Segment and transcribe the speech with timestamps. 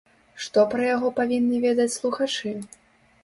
[0.43, 2.55] Што пра яго павінны ведаць слухачы?